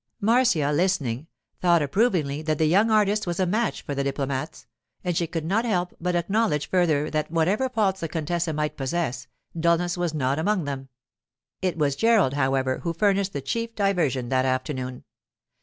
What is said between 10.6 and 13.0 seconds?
them. It was Gerald, however, who